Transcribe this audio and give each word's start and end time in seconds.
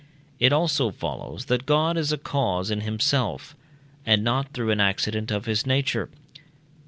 It 0.39 0.51
also 0.51 0.89
follows 0.89 1.45
that 1.45 1.67
God 1.67 1.95
is 1.95 2.11
a 2.11 2.17
cause 2.17 2.71
in 2.71 2.81
himself, 2.81 3.55
and 4.03 4.23
not 4.23 4.51
through 4.51 4.71
an 4.71 4.79
accident 4.81 5.29
of 5.29 5.45
his 5.45 5.67
nature. 5.67 6.09